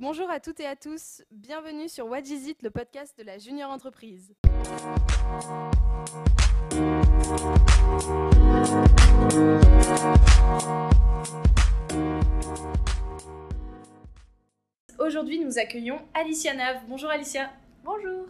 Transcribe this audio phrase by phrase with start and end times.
[0.00, 3.36] Bonjour à toutes et à tous, bienvenue sur What Is It, le podcast de la
[3.36, 4.32] junior entreprise.
[14.98, 16.78] Aujourd'hui, nous accueillons Alicia Nav.
[16.88, 17.50] Bonjour Alicia.
[17.84, 18.24] Bonjour.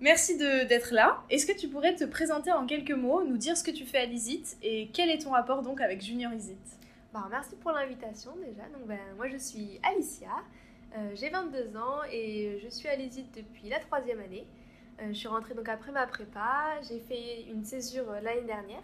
[0.00, 1.22] Merci d'être là.
[1.30, 3.98] Est-ce que tu pourrais te présenter en quelques mots, nous dire ce que tu fais
[3.98, 6.58] à l'ISIT et quel est ton rapport donc avec Junior ISIT
[7.12, 8.64] bah, Merci pour l'invitation déjà.
[8.76, 10.32] Donc, ben, moi je suis Alicia,
[10.96, 14.46] euh, j'ai 22 ans et je suis à l'ISIT depuis la troisième année.
[15.00, 18.82] Euh, je suis rentrée donc après ma prépa, j'ai fait une césure euh, l'année dernière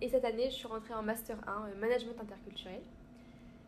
[0.00, 2.80] et cette année je suis rentrée en Master 1 Management interculturel.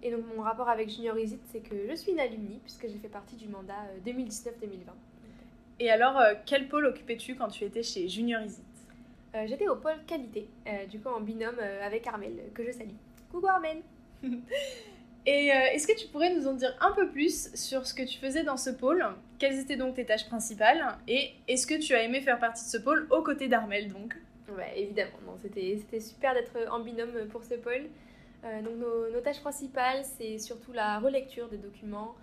[0.02, 2.98] Et donc mon rapport avec Junior ISIT c'est que je suis une alumni puisque j'ai
[2.98, 4.50] fait partie du mandat 2019-2020.
[5.80, 8.42] Et alors, quel pôle occupais-tu quand tu étais chez Junior
[9.34, 10.48] euh, J'étais au pôle qualité,
[10.90, 12.96] du coup en binôme avec Armel, que je salue.
[13.30, 13.82] Coucou Armel
[15.26, 18.18] Et est-ce que tu pourrais nous en dire un peu plus sur ce que tu
[18.18, 19.04] faisais dans ce pôle?
[19.38, 20.96] Quelles étaient donc tes tâches principales?
[21.06, 24.16] Et est-ce que tu as aimé faire partie de ce pôle aux côtés d'Armel donc?
[24.56, 25.36] Ouais, évidemment.
[25.42, 27.88] C'était super d'être en binôme pour ce pôle.
[28.42, 32.14] donc nos, tâches principales, c'est surtout la relecture des documents,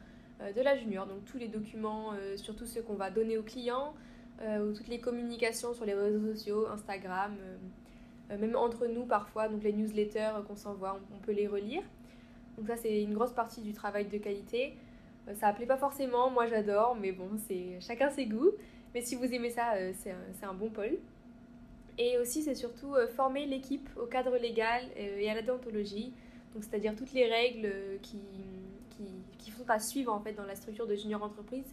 [0.42, 1.06] euh, de la junior.
[1.06, 3.94] Donc tous les documents, euh, surtout ceux qu'on va donner aux clients,
[4.42, 7.36] euh, ou toutes les communications sur les réseaux sociaux, Instagram,
[8.30, 11.84] même entre nous parfois, donc les newsletters qu'on s'envoie, on, peut les relire.
[12.58, 14.76] Donc ça c'est une grosse partie du travail de qualité.
[15.36, 18.52] ça plaît pas forcément, moi j'adore, mais bon, c'est chacun ses goûts.
[18.94, 20.98] Mais si vous aimez ça, c'est un, bon pôle.
[21.98, 26.14] Et aussi, c'est surtout former l'équipe au cadre légal et à la déontologie,
[26.54, 27.70] donc c'est-à-dire toutes les règles
[28.02, 28.20] qui,
[29.38, 31.66] qui, sont à suivre en fait dans la structure de Junior Entreprise,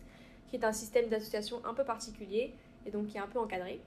[0.49, 2.53] qui est un système d'association un peu particulier
[2.87, 3.81] et donc qui est un peu encadré.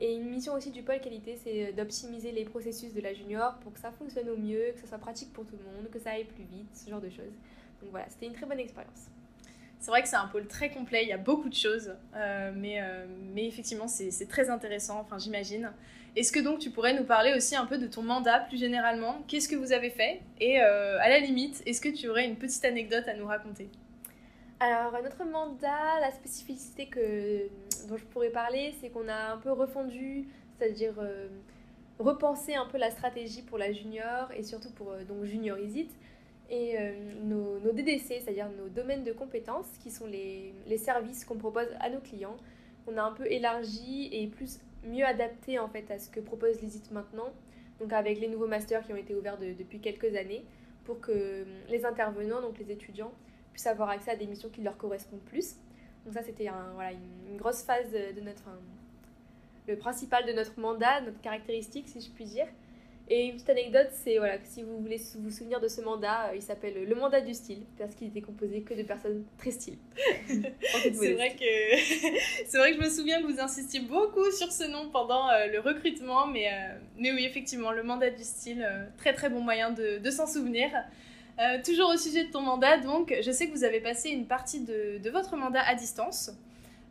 [0.00, 3.72] Et une mission aussi du pôle qualité, c'est d'optimiser les processus de la junior pour
[3.72, 6.10] que ça fonctionne au mieux, que ça soit pratique pour tout le monde, que ça
[6.10, 7.32] aille plus vite, ce genre de choses.
[7.80, 9.08] Donc voilà, c'était une très bonne expérience.
[9.84, 12.52] C'est vrai que c'est un pôle très complet, il y a beaucoup de choses, euh,
[12.56, 15.70] mais, euh, mais effectivement c'est très intéressant, enfin j'imagine.
[16.16, 19.22] Est-ce que donc tu pourrais nous parler aussi un peu de ton mandat plus généralement?
[19.28, 20.22] Qu'est-ce que vous avez fait?
[20.40, 23.68] Et euh, à la limite, est-ce que tu aurais une petite anecdote à nous raconter?
[24.58, 27.48] Alors notre mandat, la spécificité que,
[27.86, 30.28] dont je pourrais parler, c'est qu'on a un peu refondu,
[30.58, 30.94] c'est-à-dire
[31.98, 35.90] repensé un peu la stratégie pour la junior et surtout pour donc Junior Isit
[36.50, 36.92] et euh,
[37.22, 41.90] nos, DDC, c'est-à-dire nos domaines de compétences, qui sont les, les services qu'on propose à
[41.90, 42.36] nos clients.
[42.86, 46.60] On a un peu élargi et plus mieux adapté en fait à ce que propose
[46.60, 47.32] l'ISIT maintenant,
[47.80, 50.44] donc avec les nouveaux masters qui ont été ouverts depuis quelques années,
[50.84, 53.12] pour que les intervenants, donc les étudiants,
[53.52, 55.54] puissent avoir accès à des missions qui leur correspondent plus.
[56.04, 58.48] Donc ça, c'était un, voilà, une, grosse phase de notre...
[59.66, 62.46] le principal de notre mandat, notre caractéristique, si je puis dire.
[63.10, 66.36] Et une petite anecdote, c'est voilà, si vous voulez vous souvenir de ce mandat, euh,
[66.36, 69.78] il s'appelle le mandat du style, parce qu'il était composé que de personnes très stylées.
[70.26, 72.14] c'est vrai que
[72.46, 75.48] c'est vrai que je me souviens que vous insistiez beaucoup sur ce nom pendant euh,
[75.48, 78.66] le recrutement, mais, euh, mais oui, effectivement, le mandat du style,
[78.96, 80.70] très très bon moyen de, de s'en souvenir.
[81.64, 84.60] Toujours au sujet de ton mandat, donc, je sais que vous avez passé une partie
[84.60, 86.30] de, votre mandat à distance,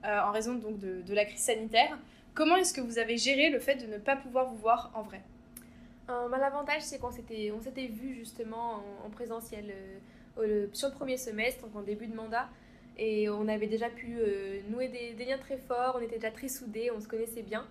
[0.03, 1.97] en raison donc de, la crise sanitaire.
[2.33, 5.03] Comment est-ce que vous avez géré le fait de ne pas pouvoir vous voir en
[5.03, 5.21] vrai?
[6.07, 9.73] Un mal avantage, c'est qu'on s'était, on s'était vu justement en, présentiel
[10.39, 12.49] euh, sur le premier semestre, donc en début de mandat,
[12.97, 16.49] et on avait déjà pu euh, nouer des, liens très forts, on était déjà très
[16.49, 17.65] soudés, on se connaissait bien.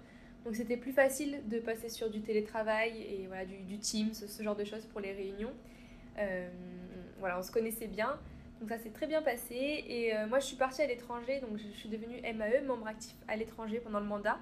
[0.44, 4.42] Donc c'était plus facile de passer sur du télétravail et voilà, du, du Teams, ce
[4.42, 5.52] genre de choses pour les réunions.
[6.18, 6.48] Euh,
[7.18, 8.18] voilà, on se connaissait bien.
[8.60, 9.84] Donc ça s'est très bien passé.
[9.88, 13.36] Et moi, je suis partie à l'étranger, donc je suis devenue MAE, membre actif à
[13.36, 14.38] l'étranger pendant le mandat.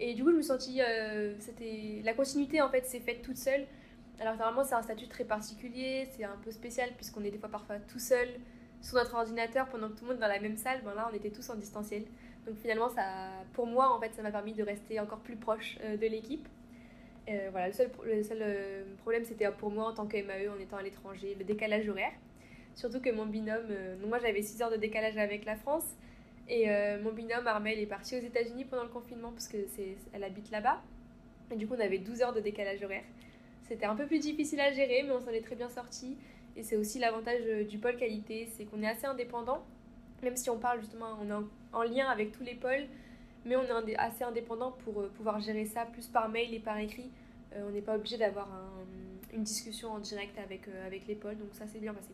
[0.00, 0.80] Et du coup, je me suis sentie.
[0.82, 1.34] Euh,
[2.02, 3.66] la continuité en fait s'est faite toute seule.
[4.20, 7.48] Alors normalement, c'est un statut très particulier, c'est un peu spécial puisqu'on est des fois
[7.48, 8.28] parfois tout seul
[8.80, 10.82] sur notre ordinateur pendant que tout le monde est dans la même salle.
[10.84, 12.04] Ben là, on était tous en distanciel.
[12.46, 13.02] Donc finalement, ça,
[13.54, 16.46] pour moi, en fait, ça m'a permis de rester encore plus proche euh, de l'équipe.
[17.28, 18.42] Euh, voilà, le seul, le seul
[18.98, 22.12] problème, c'était pour moi en tant que MAE, en étant à l'étranger, le décalage horaire.
[22.74, 23.68] Surtout que mon binôme,
[24.00, 25.84] donc moi j'avais 6 heures de décalage avec la France,
[26.48, 30.50] et euh, mon binôme Armel est parti aux États-Unis pendant le confinement parce qu'elle habite
[30.50, 30.82] là-bas.
[31.50, 33.04] Et du coup, on avait 12 heures de décalage horaire.
[33.62, 36.18] C'était un peu plus difficile à gérer, mais on s'en est très bien sorti.
[36.56, 39.64] Et c'est aussi l'avantage euh, du pôle qualité, c'est qu'on est assez indépendant,
[40.22, 41.32] même si on parle justement, est
[41.72, 42.86] en, lien avec tous les pôles,
[43.44, 46.78] mais on est assez indépendant pour euh, pouvoir gérer ça plus par mail et par
[46.78, 47.10] écrit.
[47.56, 48.48] on n'est pas obligé d'avoir
[49.32, 52.10] une discussion en direct avec, avec les donc ça s'est bien passé.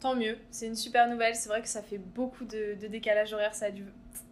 [0.00, 1.36] Tant mieux, c'est une super nouvelle.
[1.36, 3.54] C'est vrai que ça fait beaucoup de, décalage horaire.
[3.54, 3.84] Ça a, dû,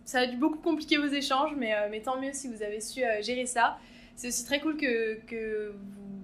[0.06, 2.80] ça a dû beaucoup compliquer vos échanges, mais, euh, mais tant mieux si vous avez
[2.80, 3.78] su euh, gérer ça.
[4.16, 5.74] C'est aussi très cool que, que,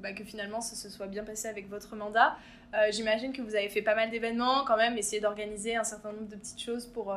[0.02, 2.36] bah, que finalement ça se soit bien passé avec votre mandat.
[2.90, 6.26] J'imagine que vous avez fait pas mal d'événements quand même, essayer d'organiser un certain nombre
[6.26, 7.14] de petites choses pour,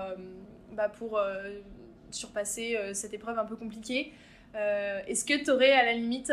[0.74, 1.20] bah, pour
[2.12, 4.14] surpasser cette épreuve un peu compliquée.
[4.56, 6.32] Est-ce que tu aurais à la limite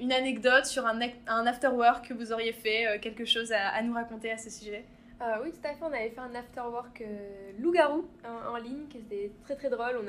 [0.00, 3.94] une anecdote sur un, un after work que vous auriez fait, quelque chose à, nous
[3.94, 4.84] raconter à ce sujet?
[5.22, 5.82] Euh, oui, tout à fait.
[5.82, 9.98] On avait fait un afterwork euh, loup-garou en, ligne, qui était très très drôle.
[10.02, 10.06] On,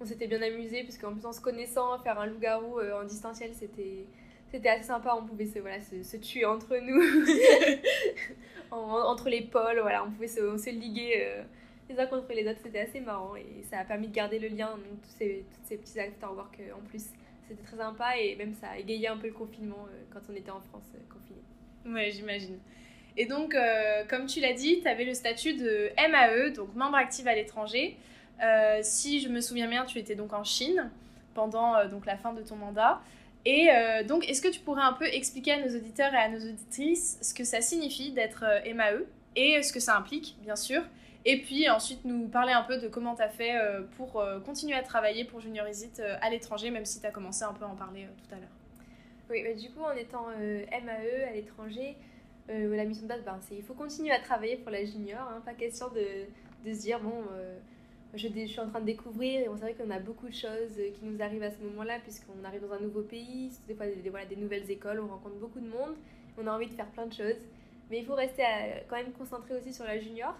[0.00, 3.50] on s'était bien amusé, puisqu'en plus en se connaissant, faire un loup-garou euh, en distanciel,
[3.54, 4.06] c'était,
[4.50, 5.14] c'était assez sympa.
[5.20, 7.02] On pouvait se, voilà, se, tuer entre nous,
[8.70, 9.80] entre les pôles.
[9.80, 11.26] Voilà, on pouvait se, se liguer
[11.88, 12.60] les uns contre les autres.
[12.62, 14.70] C'était assez marrant et ça a permis de garder le lien.
[14.70, 17.06] Donc, tous ces, tous ces petits afterwork en plus,
[17.48, 20.50] c'était très sympa et même ça a égayé un peu le confinement quand on était
[20.50, 21.40] en France confiné.
[21.86, 22.58] Ouais, j'imagine.
[23.16, 26.96] Et donc, euh, comme tu l'as dit, tu avais le statut de MAE, donc membre
[26.96, 27.96] actif à l'étranger.
[28.42, 30.90] Euh, si je me souviens bien, tu étais donc en Chine
[31.34, 33.00] pendant euh, donc la fin de ton mandat.
[33.48, 33.68] Et
[34.08, 37.16] donc, est-ce que tu pourrais un peu expliquer à nos auditeurs et à nos auditrices
[37.22, 38.44] ce que ça signifie d'être
[38.74, 39.04] MAE
[39.36, 40.82] et ce que ça implique, bien sûr
[41.26, 43.52] et puis ensuite nous parler un peu de comment tu as fait
[43.96, 47.52] pour continuer à travailler pour Junior Visit à l'étranger, même si tu as commencé un
[47.52, 48.48] peu à en parler tout à l'heure.
[49.28, 51.96] Oui, bah, du coup en étant MAE à l'étranger,
[52.48, 55.20] euh, la mission de base, ben, c'est il faut continuer à travailler pour la junior.
[55.20, 56.26] Hein, pas question de,
[56.64, 57.56] de, se dire, bon, euh,
[58.14, 59.40] je, suis en train de découvrir.
[59.40, 62.44] Et on sait qu'on a beaucoup de choses qui nous arrivent à ce moment-là, puisqu'on
[62.44, 65.68] arrive dans un nouveau pays, des fois des, des nouvelles écoles, on rencontre beaucoup de
[65.68, 65.96] monde,
[66.38, 67.40] on a envie de faire plein de choses.
[67.90, 68.42] Mais il faut rester
[68.88, 70.34] quand même concentré aussi sur la junior.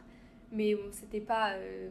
[0.53, 1.55] Mais bon, c'était pas.
[1.55, 1.89] Euh,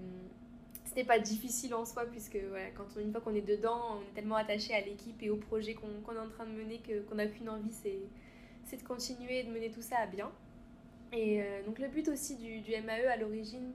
[0.83, 4.01] c'était pas difficile en soi puisque voilà, quand on, une fois qu'on est dedans, on
[4.01, 7.15] est tellement attaché à l'équipe et au projet qu'on est en train de mener qu'on
[7.15, 10.31] n'a qu'une envie, c'est de continuer de mener tout ça à bien.
[11.11, 13.73] Et euh, donc le but aussi du, du MAE à l'origine,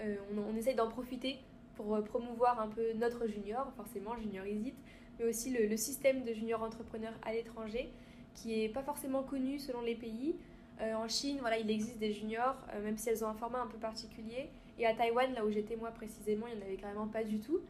[0.00, 1.38] euh, on, essaye d'en profiter
[1.76, 4.74] pour promouvoir un peu notre junior, forcément Junior Isit,
[5.18, 7.90] mais aussi le, système de junior entrepreneurs à l'étranger,
[8.34, 10.36] qui n'est pas forcément connu selon les pays.
[10.80, 13.78] En Chine, voilà, il existe des juniors, même si elles ont un format un peu
[13.78, 14.48] particulier.
[14.78, 17.40] Et à Taïwan, là où j'étais moi précisément, il n'y en avait carrément pas du
[17.40, 17.60] tout.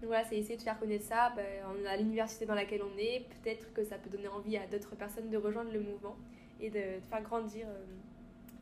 [0.00, 1.44] Donc voilà, c'est essayer de faire connaître ça ben,
[1.86, 3.26] à l'université dans laquelle on est.
[3.42, 6.16] Peut-être que ça peut donner envie à d'autres personnes de rejoindre le mouvement
[6.60, 7.84] et de, faire grandir euh,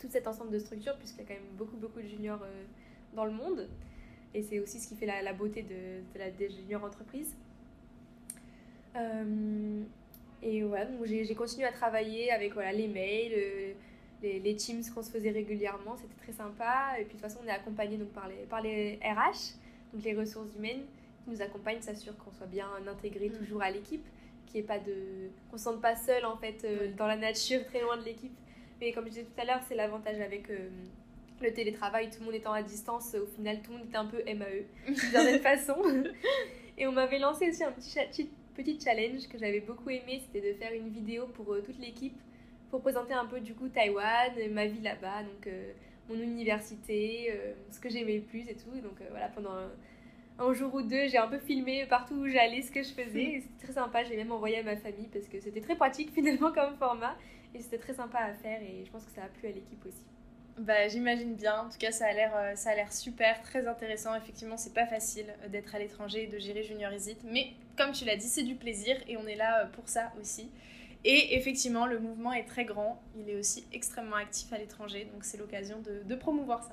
[0.00, 2.64] tout cet ensemble de structures, puisqu'il y a quand même beaucoup, beaucoup de juniors euh,
[3.14, 3.68] dans le monde.
[4.34, 7.34] Et c'est aussi ce qui fait la, beauté de, la, des juniors entreprises.
[10.42, 13.74] Euh, et voilà, donc j'ai continué à travailler avec voilà, les mails,
[14.22, 16.94] les, les, teams qu'on se faisait régulièrement, c'était très sympa.
[16.98, 19.54] Et puis de toute façon, on est accompagné donc, par, les, par les RH,
[19.92, 20.84] donc les ressources humaines,
[21.26, 23.32] nous accompagne s'assure qu'on soit bien intégré mm.
[23.32, 24.04] toujours à l'équipe,
[24.46, 27.80] qu'il pas de qu'on se sente pas seul en fait euh, dans la nature, très
[27.80, 28.36] loin de l'équipe.
[28.80, 30.68] Mais comme je disais tout à l'heure, c'est l'avantage avec euh,
[31.40, 34.06] le télétravail, tout le monde étant à distance, au final tout le monde était un
[34.06, 35.76] peu MAE d'une certaine façon.
[36.78, 40.56] Et on m'avait lancé aussi un petit, petit challenge que j'avais beaucoup aimé, c'était de
[40.58, 42.18] faire une vidéo pour euh, toute l'équipe
[42.70, 45.48] pour présenter un peu du coup Taïwan, ma vie là-bas, donc
[46.08, 47.32] mon université,
[47.70, 48.80] ce que j'aimais le plus et tout.
[48.82, 49.52] Donc voilà, pendant
[50.38, 53.42] un jour ou deux, j'ai un peu filmé partout où j'allais ce que je faisais.
[53.42, 54.04] C'était très sympa.
[54.04, 57.16] J'ai même envoyé à ma famille parce que c'était très pratique finalement comme format.
[57.54, 59.84] Et c'était très sympa à faire et je pense que ça a plu à l'équipe
[59.86, 60.04] aussi.
[60.58, 61.60] Bah, j'imagine bien.
[61.60, 64.14] En tout cas, ça a l'air, euh, ça a l'air super, très intéressant.
[64.14, 67.92] Effectivement, c'est pas facile euh, d'être à l'étranger et de gérer Junior Visit, mais comme
[67.92, 70.48] tu l'as dit, c'est du plaisir et on est là euh, pour ça aussi.
[71.04, 73.02] Et effectivement, le mouvement est très grand.
[73.18, 76.72] Il est aussi extrêmement actif à l'étranger, donc c'est l'occasion de, promouvoir ça.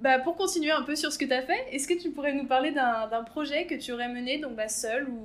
[0.00, 2.32] Bah, pour continuer un peu sur ce que tu as fait, est-ce que tu pourrais
[2.32, 5.20] nous parler d'un projet que tu aurais mené donc, bah, seul ou,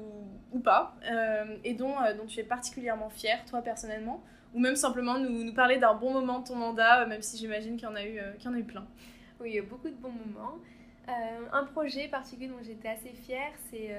[0.54, 0.96] ou pas,
[1.64, 4.22] et dont, dont tu es particulièrement fier, toi personnellement,
[4.58, 7.78] ou même simplement nous, parler d'un bon moment de ton mandat, euh, même si j'imagine
[7.78, 8.86] qu'il y, en a eu, qu'il y en a eu plein
[9.40, 10.58] Oui, a beaucoup de bons moments.
[11.54, 13.96] un projet particulier dont j'étais assez fière, c'est.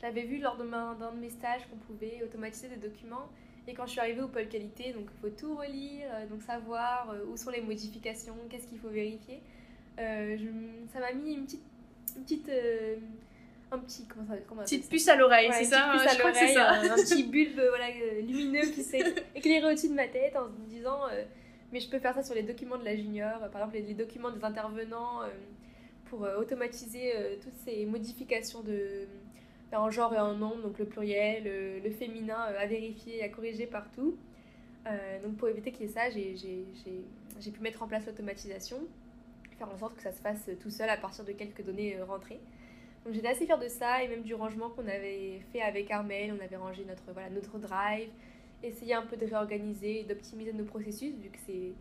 [0.00, 3.28] J'avais vu lors d'un de mes stages qu'on pouvait automatiser des documents.
[3.66, 7.12] Et quand je suis arrivée au pôle qualité, donc il faut tout relire, donc savoir
[7.30, 9.40] où sont les modifications, qu'est-ce qu'il faut vérifier.
[9.98, 10.36] Euh,
[10.92, 11.46] ça m'a mis une
[12.22, 12.48] petite.
[12.48, 12.96] Euh,
[13.70, 16.96] un petit comment ça, comment petite puce à l'oreille c'est ça puce à l'oreille un,
[16.96, 17.90] petit bulbe voilà
[18.22, 21.24] lumineux qui s'est éclairé au-dessus de ma tête en me disant euh,
[21.72, 24.30] mais je peux faire ça sur les documents de la junior par exemple les, documents
[24.30, 25.20] des intervenants
[26.06, 29.06] pour automatiser toutes ces modifications de
[29.74, 33.66] en genre et en nombre donc le pluriel le, féminin à vérifier et à corriger
[33.66, 34.16] partout
[35.22, 38.78] donc pour éviter qu'il y ait ça j'ai pu mettre en place l'automatisation
[39.58, 42.04] faire en sorte que ça se fasse tout seul à partir de quelques données euh,
[42.04, 42.40] rentrées.
[43.08, 46.30] Donc j'étais assez fière de ça et même du rangement qu'on avait fait avec Armel.
[46.38, 48.10] On avait rangé notre, voilà, notre drive,
[48.62, 51.72] essayé un peu de réorganiser et d'optimiser nos processus vu que c'est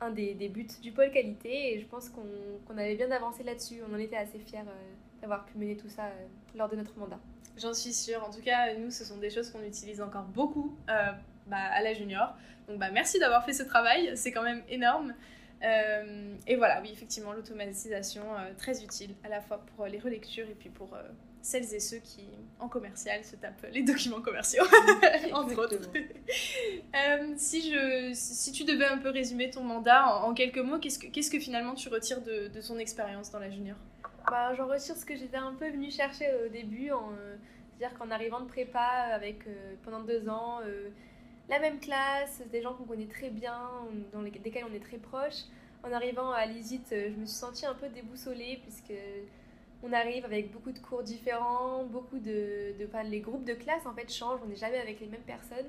[0.00, 3.80] un des, des, buts du pôle qualité et je pense qu'on avait bien avancé là-dessus.
[3.90, 6.96] On en était assez fiers euh, d'avoir pu mener tout ça euh, lors de notre
[6.96, 7.18] mandat.
[7.56, 8.22] J'en suis sûre.
[8.22, 11.92] En tout cas, nous, ce sont des choses qu'on utilise encore beaucoup bah, à la
[11.92, 12.36] junior.
[12.68, 15.12] Donc bah, merci d'avoir fait ce travail, c'est quand même énorme.
[15.62, 20.48] Euh, et voilà, oui, effectivement, l'automatisation, euh, très utile, à la fois pour les relectures
[20.48, 20.96] et puis pour
[21.42, 24.64] celles et ceux qui, en commercial, se tapent les documents commerciaux,
[25.32, 25.80] entre autres.
[27.36, 31.06] si, je, si tu devais un peu résumer ton mandat en, quelques mots, qu'est-ce que,
[31.06, 33.76] qu'est-ce que finalement tu retires de, de ton expérience dans la junior?
[34.30, 36.90] Bah, J'en retire ce que j'étais un peu venue chercher au début,
[37.78, 39.44] c'est-à-dire qu'en arrivant de prépa avec,
[39.84, 40.60] pendant deux ans,
[41.48, 43.58] la même classe, des gens qu'on connaît très bien,
[44.12, 45.44] dans les, desquels on est très proche.
[45.82, 48.92] En arrivant à l'ISIT, euh, je me suis sentie un peu déboussolée puisque
[49.82, 53.94] on arrive avec beaucoup de cours différents, beaucoup de, de les groupes de classe en
[53.94, 55.66] fait changent, on n'est jamais avec les mêmes personnes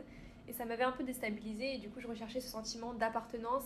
[0.48, 3.66] et ça m'avait un peu déstabilisée et du coup je recherchais ce sentiment d'appartenance,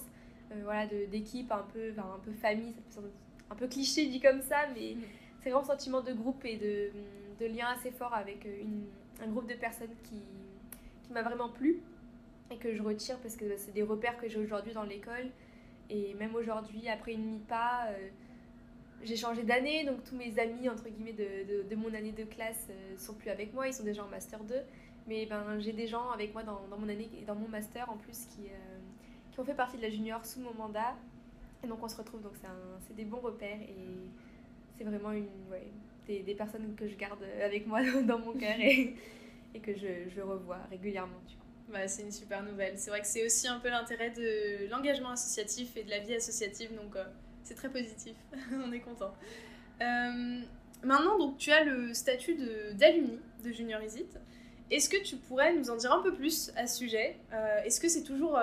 [0.51, 2.75] euh, voilà, d'équipe un peu, un peu famille,
[3.49, 5.01] un peu cliché dit comme ça, mais mm.
[5.39, 6.91] c'est vraiment un sentiment de groupe et de,
[7.39, 8.83] de lien assez fort avec euh, une,
[9.25, 10.21] un groupe de personnes qui,
[11.03, 11.81] qui m'a vraiment plu
[12.53, 15.29] et que je retire parce que c'est des repères que j'ai aujourd'hui dans l'école.
[15.89, 18.09] Et même aujourd'hui, après une MIPA, euh,
[19.03, 22.67] j'ai changé d'année, donc tous mes amis, entre guillemets, de, de, mon année de classe
[22.69, 24.55] euh, sont plus avec moi, ils sont déjà en Master 2.
[25.07, 27.89] Mais ben, j'ai des gens avec moi dans, dans, mon année et dans mon Master
[27.89, 28.79] en plus qui, euh,
[29.31, 30.95] qui ont fait partie de la junior sous mon mandat.
[31.63, 32.33] Et donc on se retrouve, donc
[32.87, 33.75] c'est des bons repères et
[34.77, 35.27] c'est vraiment une,
[36.07, 38.95] des, des, personnes que je garde avec moi dans mon cœur et,
[39.53, 41.21] et que je, je revois régulièrement.
[41.69, 42.77] Bah, c'est une super nouvelle.
[42.77, 46.15] C'est vrai que c'est aussi un peu l'intérêt de l'engagement associatif et de la vie
[46.15, 47.03] associative, donc euh,
[47.43, 48.15] c'est très positif.
[48.51, 49.13] On est content.
[49.81, 50.39] Euh,
[50.83, 52.35] maintenant, donc, tu as le statut
[52.73, 54.19] d'alumni de, de, Junior Isit.
[54.71, 57.17] Est-ce que tu pourrais nous en dire un peu plus à ce sujet?
[57.31, 58.39] Euh, Est-ce que c'est toujours,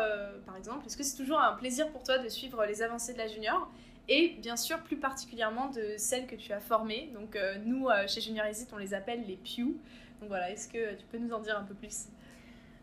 [0.47, 3.19] par exemple, est-ce que c'est toujours un plaisir pour toi de suivre les avancées de
[3.19, 3.71] la Junior?
[4.09, 7.11] Et bien sûr plus particulièrement de celles que tu as formées.
[7.15, 9.77] Donc nous, chez Junior Isit, on les appelle les Pew.
[10.21, 12.07] Donc voilà, est-ce que tu peux nous en dire un peu plus?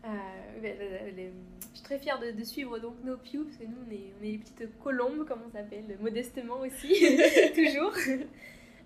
[0.06, 1.30] Euh,
[1.72, 4.24] je suis très fière de, suivre donc nos Pew, parce que nous, on est, on
[4.24, 6.94] est les petites colombes, comme on s'appelle, modestement aussi,
[7.56, 7.94] toujours.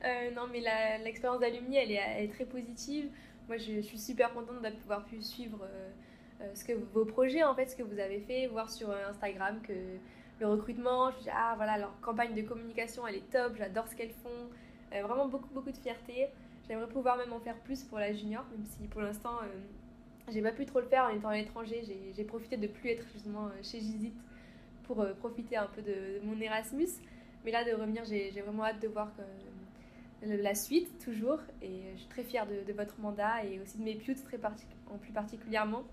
[0.03, 0.61] Euh, non, mais
[1.03, 3.09] l'expérience d'alumni, elle est, très positive.
[3.47, 5.59] Moi, je, suis super contente de pouvoir pu suivre
[6.41, 9.61] euh, ce que vos projets, en fait, ce que vous avez fait, voir sur Instagram
[9.61, 9.73] que
[10.39, 13.95] le recrutement, je dis, ah voilà, leur campagne de communication, elle est top, j'adore ce
[13.95, 14.49] qu'elles font.
[14.91, 16.29] vraiment beaucoup, beaucoup de fierté.
[16.67, 19.39] J'aimerais pouvoir même en faire plus pour la junior, même si pour l'instant
[20.31, 21.83] j'ai pas pu trop le faire en étant à l'étranger.
[22.15, 24.13] J'ai profité de plus être justement euh, chez Gizit
[24.83, 26.89] pour euh, profiter un peu de, mon Erasmus.
[27.45, 31.39] Mais là, de revenir, j'ai vraiment hâte de voir euh, la suite, toujours.
[31.61, 34.39] Et je suis très fière de, votre mandat et aussi de mes PUTs, très
[34.89, 35.83] en plus particulièrement,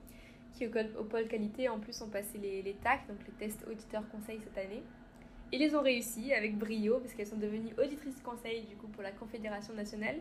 [0.53, 4.07] qui au, pôle qualité, en plus, ont passé les, les TAC, donc les tests auditeurs
[4.11, 4.83] conseil cette année.
[5.53, 9.03] Et les ont réussi avec brio, parce qu'elles sont devenues auditrices conseil, du coup, pour
[9.03, 10.17] la Confédération nationale.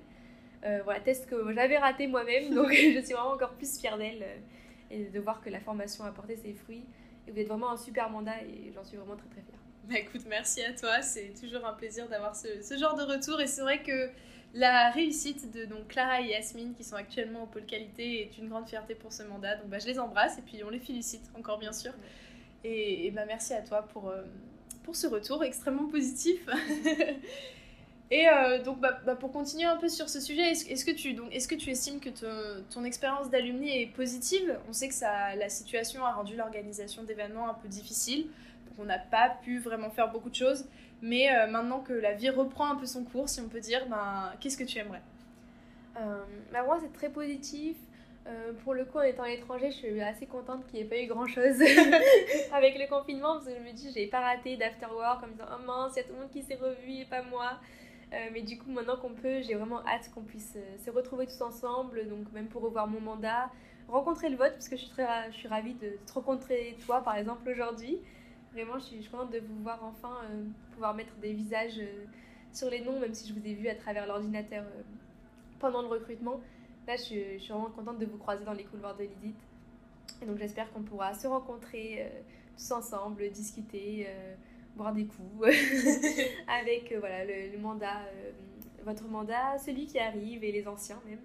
[0.66, 4.24] Euh, voilà, test que j'avais raté moi-même, donc je suis vraiment encore plus fière d'elle
[4.24, 4.38] euh,
[4.92, 6.86] et de voir que la formation a porté ses fruits.
[7.28, 9.60] Et vous êtes vraiment un super mandat et j'en suis vraiment très très fière.
[9.84, 13.40] Bah écoute, merci à toi, c'est toujours un plaisir d'avoir ce, ce, genre de retour
[13.40, 14.10] et c'est vrai que
[14.54, 18.50] la réussite de donc, Clara et Yasmine qui sont actuellement au pôle qualité est une
[18.50, 19.56] grande fierté pour ce mandat.
[19.58, 21.94] Donc bah, je les embrasse et puis on les félicite encore bien sûr.
[22.64, 24.24] Et, et bah, merci à toi pour, euh,
[24.84, 26.42] pour ce retour extrêmement positif.
[28.10, 31.10] Et euh, donc, bah, bah, pour continuer un peu sur ce sujet, est-ce que, tu,
[31.32, 32.10] est que tu estimes que
[32.74, 34.58] ton expérience d'alumni est positive?
[34.70, 38.24] On sait que la situation a rendu l'organisation d'événements un peu difficile,
[38.68, 40.66] donc on n'a pas pu vraiment faire beaucoup de choses.
[41.02, 43.86] Mais euh, maintenant que la vie reprend un peu son cours, si on peut dire,
[43.90, 45.02] ben, qu'est-ce que tu aimerais?
[45.98, 46.24] Euh,
[46.54, 47.76] bah, Moi, c'est très positif.
[48.64, 50.98] pour le coup, en étant à l'étranger, je suis assez contente qu'il n'y ait pas
[50.98, 51.62] eu grand-chose
[52.54, 55.46] avec le confinement, parce que je me dis, j'ai pas raté d'afterwork en me disant,
[55.52, 57.60] oh mince, il y a tout le monde qui s'est revu et pas moi.
[58.14, 61.26] Euh, mais du coup, maintenant qu'on peut, j'ai vraiment hâte qu'on puisse euh, se retrouver
[61.26, 63.52] tous ensemble, donc même pour revoir mon mandat,
[63.90, 67.02] rencontrer le vote, parce que je suis, très, je suis ravie de te rencontrer toi,
[67.02, 67.98] par exemple, aujourd'hui.
[68.54, 71.82] Vraiment, je suis, contente de vous voir enfin, euh, pouvoir mettre des visages
[72.54, 74.64] sur les noms, même si je vous ai vu à travers l'ordinateur
[75.60, 76.40] pendant le recrutement.
[76.88, 79.36] Là, je, je, suis vraiment contente de vous croiser dans les couloirs de l'IDIT.
[80.22, 82.10] Et donc, j'espère qu'on pourra se rencontrer
[82.56, 84.08] tous ensemble, discuter
[84.78, 85.48] boire des coups
[86.48, 88.32] avec euh, voilà, le, mandat, euh,
[88.86, 91.20] votre mandat, celui qui arrive et les anciens même.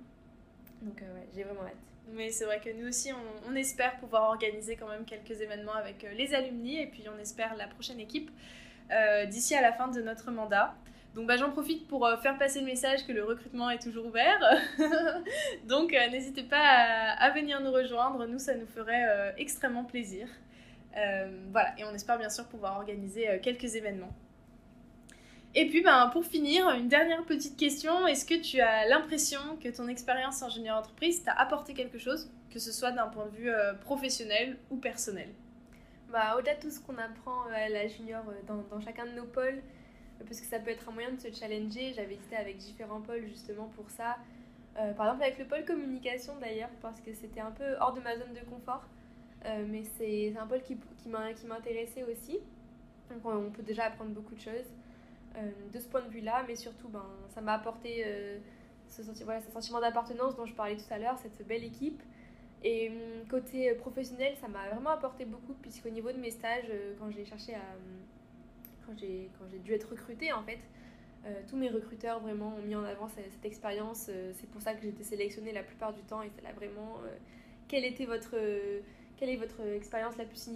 [0.80, 1.76] Donc euh, ouais, j'ai vraiment hâte.
[2.14, 3.10] Mais c'est vrai que nous aussi,
[3.48, 7.54] on, espère pouvoir organiser quand même quelques événements avec les alumni et puis on espère
[7.56, 8.30] la prochaine équipe
[9.30, 10.74] d'ici à la fin de notre mandat.
[11.14, 14.40] Donc bah, j'en profite pour faire passer le message que le recrutement est toujours ouvert.
[15.68, 20.26] Donc n'hésitez pas à, à, venir nous rejoindre, nous ça nous ferait extrêmement plaisir.
[20.96, 24.12] Euh, voilà, et on espère bien sûr pouvoir organiser euh, quelques événements.
[25.54, 28.06] Et puis, ben, pour finir, une dernière petite question.
[28.06, 32.58] Est-ce que tu as l'impression que ton expérience ingénieur entreprise t'a apporté quelque chose, que
[32.58, 35.28] ce soit d'un point de vue euh, professionnel ou personnel?
[36.10, 39.62] Bah, Au-delà de tout ce qu'on apprend à la junior dans, chacun de nos pôles,
[40.26, 43.26] parce que ça peut être un moyen de se challenger, j'avais hésité avec différents pôles
[43.26, 44.18] justement pour ça.
[44.74, 48.16] par exemple, avec le pôle communication d'ailleurs, parce que c'était un peu hors de ma
[48.16, 48.84] zone de confort.
[49.44, 51.08] Mais c'est un pôle qui, qui
[51.46, 52.38] m'intéressait aussi.
[53.10, 54.70] Donc on peut déjà apprendre beaucoup de choses.
[55.36, 58.38] Euh, de ce point de vue-là, mais surtout, ben, ça m'a apporté euh,
[58.88, 62.02] ce, voilà, ce sentiment d'appartenance dont je parlais tout à l'heure, cette belle équipe.
[62.62, 66.70] Et hum, côté euh, professionnel, ça m'a vraiment apporté beaucoup, puisqu'au niveau de mes stages,
[66.98, 67.58] quand j'ai cherché à.
[67.58, 70.58] Hum, quand j'ai dû être recrutée, en fait,
[71.48, 74.10] tous mes recruteurs vraiment ont mis en avant cette, expérience.
[74.34, 76.98] c'est pour ça que été sélectionnée la plupart du temps, et c'est là vraiment.
[77.68, 78.34] quelle était votre.
[79.22, 80.50] Quelle est votre expérience la plus,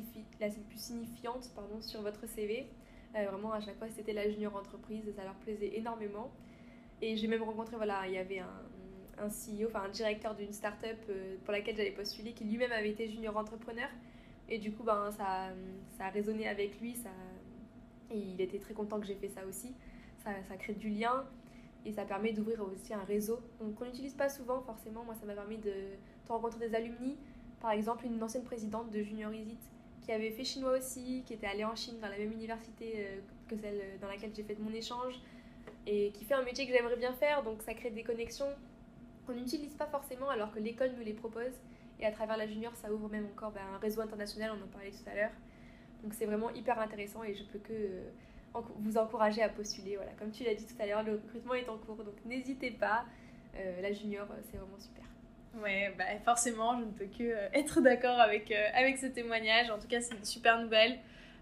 [0.68, 1.48] plus signifiante
[1.82, 2.66] sur votre CV
[3.14, 6.32] euh, vraiment, à chaque fois, c'était la junior entreprise, ça leur plaisait énormément.
[7.00, 10.98] Et j'ai même rencontré, voilà, il y avait un, CEO, enfin un directeur d'une start-up
[11.08, 13.88] euh, pour laquelle j'avais postulé, qui lui-même avait été junior entrepreneur.
[14.48, 15.50] Et du coup, ben, ça,
[15.96, 16.96] ça a résonné avec lui,
[18.10, 19.74] et il était très content que j'ai fait ça aussi.
[20.24, 21.24] Ça, ça crée du lien
[21.84, 23.38] et ça permet d'ouvrir aussi un réseau.
[23.60, 25.04] Donc, on n'utilise pas souvent, forcément.
[25.04, 27.16] Moi, ça m'a permis de, de, rencontrer des alumni.
[27.60, 29.58] Par exemple, une ancienne présidente de Junior Isit
[30.02, 33.18] qui avait fait chinois aussi, qui était allée en Chine dans la même université euh,
[33.48, 35.20] que celle dans laquelle j'ai fait mon échange,
[35.86, 38.46] et qui fait un métier que j'aimerais bien faire, donc ça crée des connexions
[39.26, 41.52] qu'on n'utilise pas forcément alors que l'école nous les propose.
[41.98, 44.68] Et à travers la junior, ça ouvre même encore ben, un réseau international, on en
[44.68, 45.32] parlait tout à l'heure.
[46.02, 48.10] Donc c'est vraiment hyper intéressant et je peux que euh,
[48.80, 49.96] vous encourager à postuler.
[49.96, 52.70] Voilà, comme tu l'as dit tout à l'heure, le recrutement est en cours, donc n'hésitez
[52.70, 53.06] pas.
[53.54, 55.04] Euh, la junior, c'est vraiment super.
[55.62, 59.70] Ouais, bah forcément, je ne peux que euh, être d'accord avec, euh, avec ce témoignage.
[59.70, 60.98] En tout cas, c'est une super nouvelle.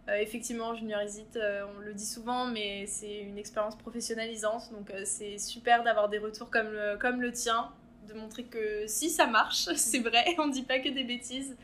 [0.09, 1.39] Euh, effectivement, Junior Isit,
[1.77, 4.71] on le dit souvent, mais c'est une expérience professionnalisante.
[4.73, 7.71] Donc, c'est super d'avoir des retours comme le, comme le tien,
[8.07, 11.57] de montrer que si ça marche, c'est vrai, on ne dit pas que des bêtises.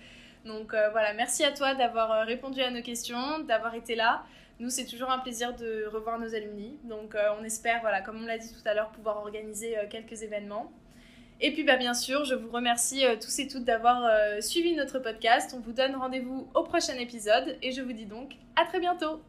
[0.45, 4.25] Donc, voilà, merci à toi d'avoir répondu à nos questions, d'avoir été là.
[4.59, 6.79] Nous, c'est toujours un plaisir de revoir nos alumni.
[6.85, 10.73] Donc, on espère, voilà, comme on l'a dit tout à l'heure, pouvoir organiser quelques événements.
[11.43, 14.75] Et puis bah, bien sûr, je vous remercie euh, tous et toutes d'avoir euh, suivi
[14.75, 15.55] notre podcast.
[15.57, 19.21] On vous donne rendez-vous au prochain épisode et je vous dis donc à très bientôt.